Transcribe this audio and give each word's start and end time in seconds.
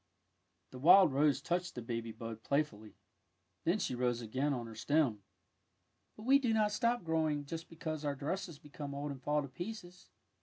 '^ 0.67 0.71
The 0.71 0.79
wild 0.79 1.13
rose 1.13 1.43
touched 1.43 1.75
the 1.75 1.81
baby 1.83 2.11
bud 2.11 2.41
play 2.41 2.63
fully. 2.63 2.95
Then 3.65 3.77
she 3.77 3.93
rose 3.93 4.19
again 4.19 4.51
on 4.51 4.65
her 4.65 4.73
stem." 4.73 5.21
But 6.15 6.23
we 6.23 6.39
do 6.39 6.55
not 6.55 6.71
stop 6.71 7.03
growing 7.03 7.45
just 7.45 7.69
because 7.69 8.03
our 8.03 8.15
dresses 8.15 8.57
become 8.57 8.95
old 8.95 9.11
and 9.11 9.21
fall 9.21 9.43
to 9.43 9.47
pieces. 9.47 10.09